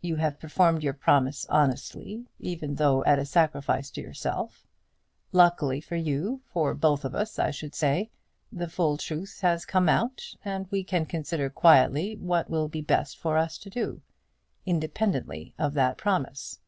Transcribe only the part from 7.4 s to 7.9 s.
should